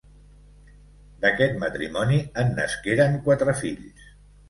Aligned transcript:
D'aquest 1.27 1.61
matrimoni, 1.65 2.19
en 2.45 2.53
nasqueren 2.63 3.25
quatre 3.29 3.59
fills: 3.65 4.15